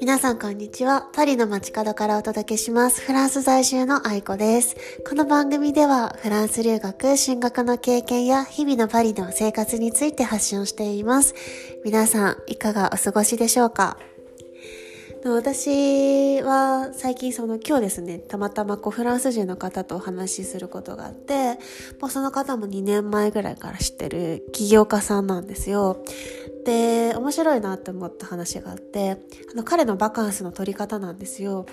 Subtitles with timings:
[0.00, 1.08] 皆さんこんにちは。
[1.12, 3.00] パリの街角からお届けします。
[3.00, 4.76] フランス在住の愛子です。
[5.08, 11.34] この番組ではフランス留学、進学の経験や日々のパリの生活について発信をしています。
[11.84, 13.98] 皆さんいかがお過ごしでしょうか？
[15.24, 21.58] 私は最近その今日ですね、たまたまこうフランス人の方とお話しすることがあって、
[22.00, 26.04] もうその方も2年前ぐらいから知ってる起業家さんなんですよ。
[26.64, 29.18] で、面白いなって思った話があって、
[29.52, 31.66] あの彼のバカンスの取り方なんですよ。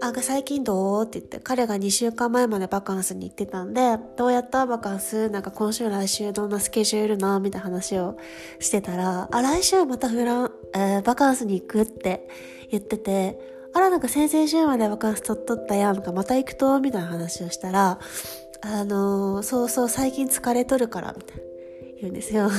[0.00, 5.28] あ、最近どうって言って、彼が2週間前までバカンスに行ってたんで、どうやったバカンス？
[5.28, 7.38] なんか今週来週どんなスケジュールな？
[7.38, 8.16] みたいな話を
[8.60, 12.28] してたら、あ、来週またフラン、えー、バカンスに行くって
[12.70, 13.38] 言ってて、
[13.72, 17.98] あらなんか先々週までバカンス取っとったやんかまた行くとみたいな話をしたら、
[18.60, 21.42] あのー、そうそう最近疲れとるからみたいな
[22.00, 22.50] 言うんですよ。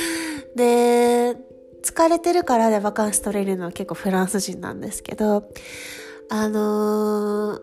[0.56, 1.36] で、
[1.82, 5.48] 疲れてるからでバカンス取れるのは結構フランス人なんですけど、
[6.30, 7.60] あのー、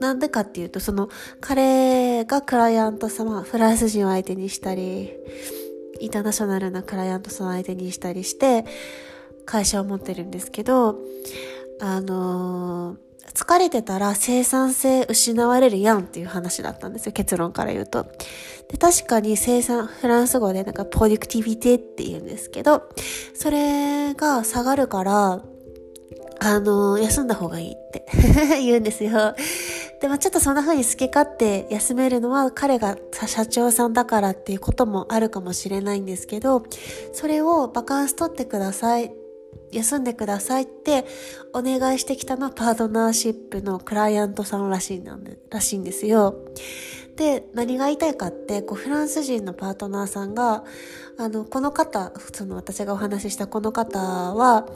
[0.00, 1.08] なんでかっていうと、その、
[1.40, 5.12] 彼がクライアント様、フランス人を相手にしたり、
[6.00, 8.64] インターナショナルなクライアントさん相手にしたりして、
[9.50, 10.96] 会社を持ってるんですけど、
[11.80, 18.04] あのー、疲れてたら生産性失われるやんっていう話だったんですよ、結論から言うと。
[18.68, 22.88] で、確かに生産、フランス語でなんかプロデュクティビティって言うんですけど、
[23.34, 25.42] それが下がるから、
[26.42, 28.06] あの、休んだ方がいいって
[28.62, 29.34] 言うんですよ。
[30.00, 36.62] でもちょっとそんな風に好き勝手休めるのは彼が社長さんだからっていうこともあるかもしれないんですけど、
[37.12, 39.19] それをバカンス取ってください。
[39.72, 41.04] 休んでくださいって
[41.52, 46.34] お願いしてきたのはパートナーシップのクライアントさんらしいんでらしいんですよ。
[47.16, 50.64] で、何が言いたいかって、こう、フランス人のパートナーさんが、
[51.18, 54.66] あの、この方、その私がお話ししたこの方は、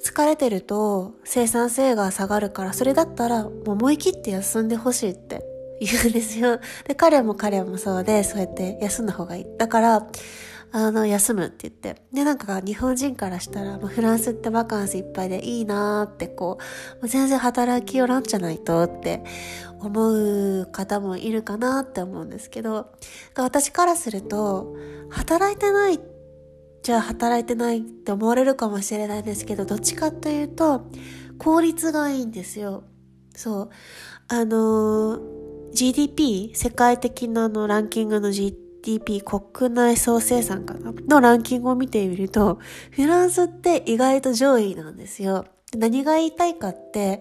[0.00, 5.42] 疲れてると生産性が下がるから、それだったら思い切って休んでほしいって
[5.80, 6.60] 言うんですよ。
[6.86, 9.46] で、彼も彼もそうで、そうやって休んだ方がいい。
[9.58, 10.06] だから、
[10.70, 12.02] あの、休むって言って。
[12.12, 16.58] で、なんか日本人からしたら、フランスってバカンスいっぱいでいいなーってこ
[17.02, 19.22] う、全然働きよらんじゃないとって
[19.80, 22.86] 思う方もいるかなって思うんですけど、
[23.36, 24.76] 私からすると、
[25.10, 26.00] 働いてない
[26.82, 30.86] じゃあ働いてないって思われるかもしれないんですけど、どっちかというと、
[31.38, 32.84] 効率がいいんですよ。
[33.34, 33.70] そう。
[34.28, 35.20] あの、
[35.72, 40.92] GDP、世界的なのランキングの GDP GDP 国内総生産かな？
[40.92, 42.58] のランキングを見てみると、
[42.90, 45.44] フランスって意外と上位なんですよ。
[45.76, 47.20] 何が言いたいかって、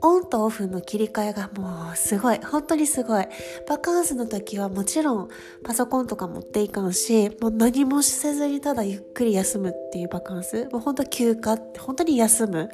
[0.00, 2.38] オンとオフの切り替えがもうすごい。
[2.38, 3.26] 本当にすごい。
[3.68, 5.28] バカンスの時はもちろん
[5.64, 10.68] パソコンとか持っていかんし、もう何もせずにただゆっくり休むっていうバカンス。
[10.70, 12.70] もう本当休暇って本当に休む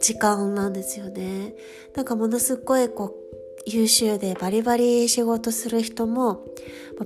[0.00, 1.52] 時間なんですよね。
[1.94, 6.44] なんかものすごいこう、優秀でバリバリ仕事する人も、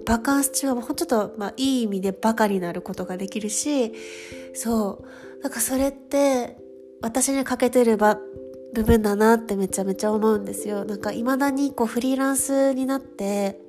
[0.06, 3.92] バカンス中はもうちょっと、まあ、いい意味でバカになることができるし、
[4.54, 5.42] そう。
[5.42, 6.56] なんかそれって、
[7.02, 10.84] 私に欠けてる部分だなってめちゃめちゃ思うんですよ。
[10.84, 13.60] なんか未だにこうフリーランスになって、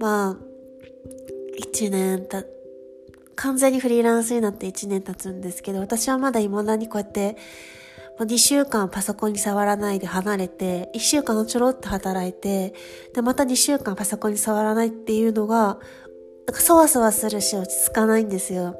[0.00, 0.36] まあ、
[1.56, 2.44] 一年た、
[3.36, 7.36] 完全にフリーランスになって一年経つんですけど、私はまだ未だにこうやって
[8.18, 12.74] 2週間パソコンに触らないで離れて、1週間ちょろっと働いて、
[13.12, 15.78] で、また2週間パソコンに触らないっていうのが、
[16.46, 18.76] なんかそわそわするし落ち着かないんですよ。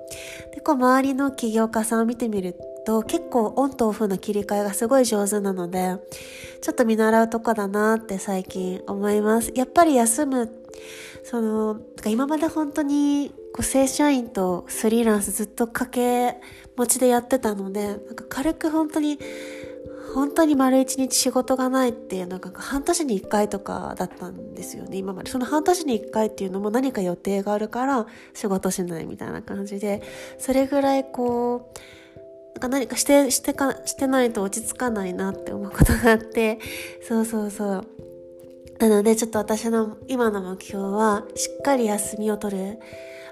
[0.55, 2.55] で、こう周りの起業家さんを見てみる
[2.87, 5.97] と、結構オンとオフの切り替えがすごい上手なので、
[6.61, 9.51] ちょっと見習うとこだなって最近思います。
[9.55, 10.51] やっぱり休む、
[11.25, 16.41] その、今まで本当にこう正社員とフリーランスずっと掛け
[16.77, 19.17] 持ちでやってたので、なんか軽く本当に、
[20.13, 25.31] 本当に丸一日仕事がないっていうのが半年に一回とかだったんですよね、今まで。
[25.31, 30.03] その半年に一回っていうのも何か予定があるから仕事しないみたいな感じで、
[30.39, 31.79] それぐらいこう、
[32.55, 36.59] なんか何かして、してか、してないと落ち着かないなって思うことがあって、
[37.07, 37.87] そうそうそう。
[38.85, 42.79] なのでちょっと私の今の目標はしっかり休みを取る。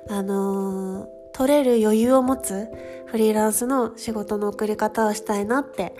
[0.08, 2.68] あのー、取れる余裕を持つ
[3.06, 5.94] フリーランスの仕事の送り方をしたいなって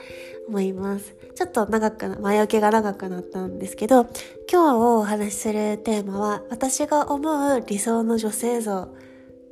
[0.49, 1.15] 思います。
[1.35, 4.07] ちょっと長く、前置きが長くなったんですけど、
[4.51, 8.89] 今日お話しするテーマは、私が思う理想の女性像っ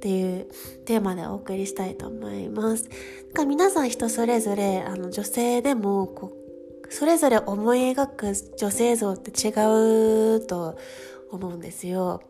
[0.00, 0.49] ていう
[0.87, 2.88] テーマでお送りしたいと思います。
[3.46, 6.32] 皆さん人それぞれ、あの女性でもこ、
[6.90, 9.50] それぞれ思い描く女性像って違
[10.37, 10.76] うと
[11.31, 12.22] 思うんですよ。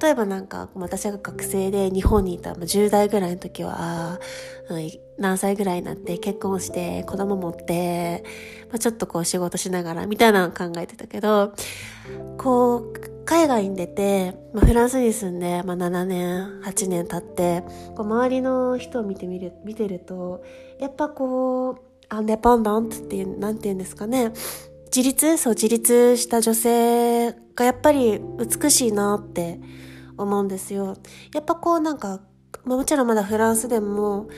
[0.00, 4.20] 例えばなんか私が学生で日本にいた10代ぐらいの時は、
[5.18, 8.22] 何歳ぐらいになって結婚して子供持って、
[8.68, 11.54] まあ、ちょっとこう仕事しながらみたいなのを考えてたけど、
[12.36, 12.92] こう
[13.24, 17.62] 海外に出て、まあ、フランスに住んで、まあ、7年、8年経って、
[17.96, 20.42] こう周りの人を見てみる、見てると、
[20.78, 24.32] やっぱこう、アンデパンダントっていう、なんて言うんですかね。
[24.94, 25.38] 自立？
[25.38, 29.58] そう、自立した女性がやっぱり美しいなって
[30.18, 30.98] 思うんですよ。
[31.32, 32.20] やっぱこうなんか、
[32.64, 34.28] もちろんまだフランスでも、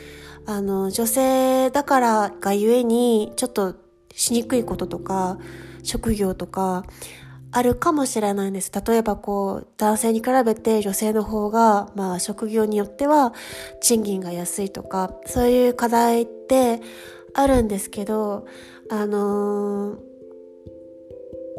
[0.47, 3.75] あの、女性だからがゆえに、ちょっと
[4.15, 5.39] しにくいこととか、
[5.83, 6.85] 職業とか、
[7.51, 8.71] あるかもしれないんです。
[8.87, 13.33] 例えばこう、男性に比べて女性の方が、まあ職業によっては
[13.81, 16.81] 賃金が安いとか、そういう課題って
[17.35, 18.47] あるんですけど、
[18.91, 19.99] あのー、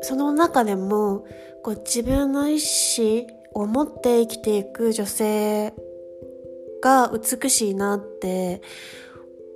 [0.02, 1.26] その中でも、
[1.64, 5.74] こう自分の意思を持って生きていく女性
[6.82, 8.62] が美しいなって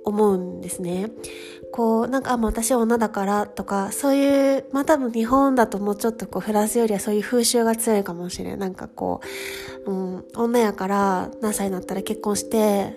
[0.04, 1.10] 思うんですね。
[1.72, 8.58] こう、なんか、あ、もう私は女だからとか、そういう、まあ多分日本だともうちょっとこう、フランスよりはそういう風習が強いかもしれん。
[8.58, 9.20] なんかこ
[9.86, 12.96] う、うん、女やから何歳になったら結婚して、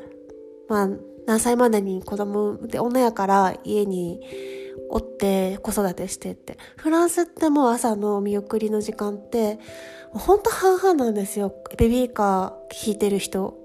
[0.67, 0.89] まあ、
[1.25, 4.19] 何歳までに子供で女やから家に
[4.89, 6.57] おって子育てしてって。
[6.77, 9.59] フランスってもう朝の見送りの時間って、
[10.11, 11.53] ほんと半々なんですよ。
[11.77, 13.57] ベビーカー引いてる人、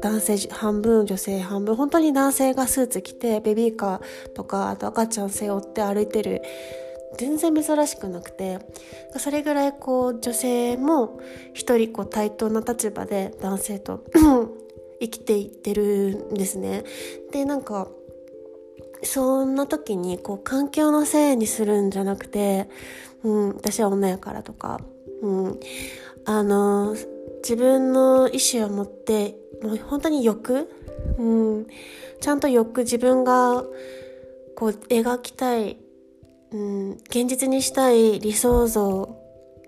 [0.00, 1.76] 男性半分、女性半分。
[1.76, 6.42] 本当に男性がスーツ着て、ベビーカーとか、あと赤ちゃん背負って歩いてる。
[7.16, 8.58] 全然珍しくなくて、
[9.18, 11.20] それぐらいこう女性も
[11.52, 14.04] 一人こう対等な立場で男性と
[15.04, 16.84] 生きていってるんですね。
[17.30, 17.88] で、なんか、
[19.02, 22.68] そんな時にこう環境のせいにするんじゃなくて、
[23.22, 24.80] うん、私は女やからとか、
[25.20, 25.60] うん、
[26.24, 26.96] あの、
[27.42, 30.68] 自分の意思を持って、もう本当に欲、
[31.18, 31.66] うん、
[32.20, 33.62] ちゃんと欲、自分が
[34.56, 35.76] こう描きたい、
[36.50, 39.18] うん、現実にしたい理想像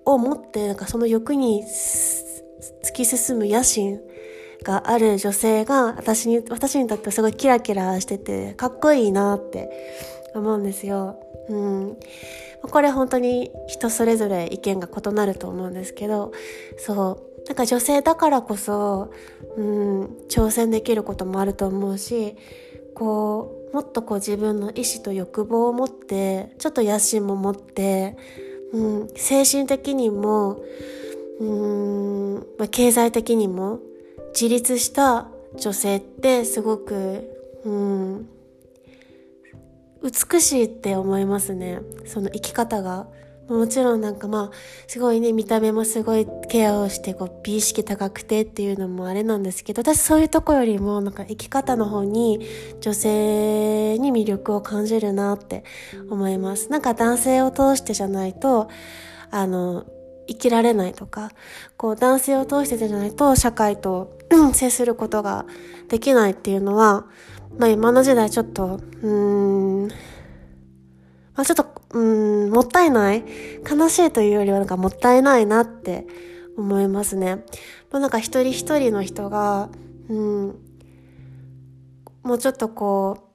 [0.06, 1.62] を持って、なんかその欲に
[2.84, 4.00] 突き進む野心
[4.66, 9.70] がある女性が私に、私にとってすごいキラキラしてて、かっこいいなって
[10.34, 11.20] 思うんですよ。
[11.48, 11.96] うん。
[12.62, 16.32] これ本当に人それぞれ意見が異なると思うんですけど、
[16.78, 17.46] そう。
[17.46, 19.12] なんか女性だからこそ、
[19.56, 22.34] うん、挑戦できることもあると思うし、
[22.92, 28.16] こう、もっとこう自分の意志と欲望を持って、ちょっと野心も持って、
[28.72, 30.60] うん、精神的にも、
[31.38, 33.78] うん、まあ、経済的にも
[34.38, 35.28] 自立した
[35.58, 37.24] 女性ってすごく、
[37.64, 38.28] うん、
[40.02, 41.80] 美しいって思いますね。
[42.04, 43.06] その生き方が。
[43.48, 44.56] もちろんなんかまあ、
[44.88, 52.44] すごいね、見た目もすごいケアをして、こう、美意識高くてっていうのもあれなんですけど、私そういうとこよりも、なんか生き方の方に
[52.80, 55.62] 女性に魅力を感じるなって
[56.10, 56.72] 思います。
[56.72, 58.68] なんか男性を通してじゃないと、
[59.30, 59.84] あの、
[60.26, 61.30] 生きられないとか、
[61.76, 64.16] こう男性を通してじゃないと社会と
[64.52, 65.46] 接することが
[65.88, 67.06] できないっていうのは、
[67.58, 73.24] まあ今の時代ちょっと、うーん、まあちょっと、うん、もったいない
[73.68, 76.06] 悲しいというよりはなんかもったいないなって
[76.56, 77.44] 思いますね。
[77.90, 79.68] まあなんか一人一人の人が、
[80.08, 80.58] うん、
[82.22, 83.25] もうちょっとこう、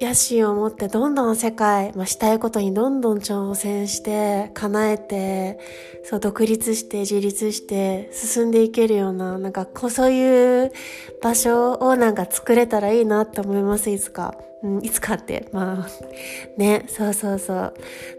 [0.00, 5.58] 野心を持ってどんどん世界、まあ、したいことにどんどん挑戦して、叶えて、
[6.04, 10.72] そう、独立して、自立して、進んでいけるような、なんか、こう、そういう
[11.20, 14.36] 場所をなんか作れたらいいなって思います、いつか。
[14.62, 15.88] うん、いつかって、まあ、
[16.56, 17.74] ね、そうそうそう。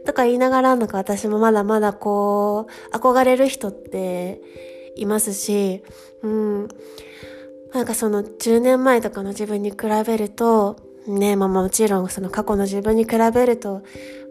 [0.05, 4.41] とか言いながら、なんか私もまだまだこう、憧れる人って
[4.95, 5.81] いますし、
[6.24, 6.67] うん、
[7.74, 13.82] なんかその10年前とかの自分に比べると、ね、まあもちろんその過去の自分に比べると、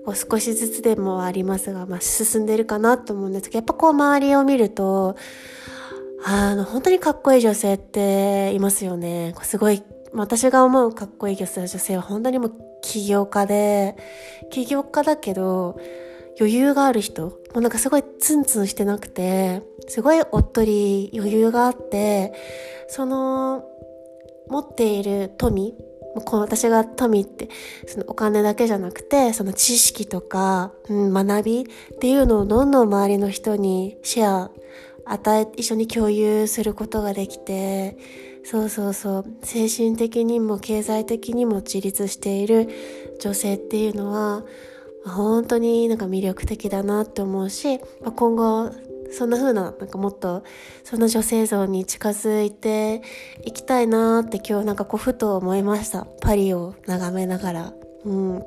[0.04, 5.16] こう少しずつでもありますが、まあ進んでるかなと思うんですけど、やっぱこう周りを見ると、
[6.24, 9.34] あの、本当にかっこいい女性っていますよね。
[9.42, 9.82] すごい、
[10.12, 13.96] 私が思うかっこいい女性は本当にもう起業家で、
[14.50, 15.78] 起業家だけど、
[16.40, 22.32] 余裕がある人、もうなんかすごいツンツンしてなくて、すごいおっとり余裕があって、
[22.88, 23.64] その、
[24.48, 25.74] 持っている富
[26.20, 27.48] この私が富って、
[27.86, 31.64] そのお金だけじゃなくて、その知識とか、うん、学びっ
[32.00, 34.50] ていうのをどんどん周りの人にシェア、
[35.04, 37.96] 与え、一緒に共有することができて、
[38.44, 42.68] そうそうそう、精神的にも経済的にも自立している
[43.20, 44.44] 女性っていうのは、
[45.04, 47.80] 本当になんか魅力的だなって思うし、
[48.16, 48.70] 今後、
[49.10, 50.42] そんな風な、なんかもっと、
[50.84, 53.02] その女性像に近づいて
[53.44, 56.06] いきたいなって今日なんかこうふと思いました。
[56.20, 57.72] パリを眺めながら。
[58.04, 58.42] うん。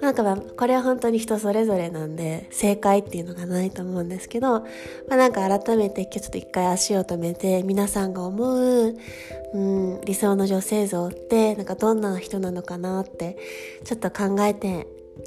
[0.00, 4.66] なんか、これは本当に人それぞれなんで、正解っていうのがないと思うんですけど、ま
[5.10, 8.94] あなんか改めて今日ちょっと一回足を止めて、皆さんが思う、
[9.54, 13.36] うん、理想の女性像って、なんかどんな人なのかなって、
[13.84, 14.86] ちょっと考えて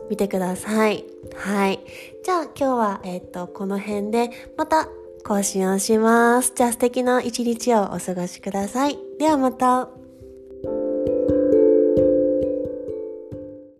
[0.09, 1.05] みてください。
[1.35, 1.79] はい。
[2.23, 4.87] じゃあ今日は、えっ、と、この辺で、また
[5.23, 6.53] 更新をします。
[6.55, 8.97] じゃあ素敵な一日をお過ごしください。
[9.19, 10.00] ではまた。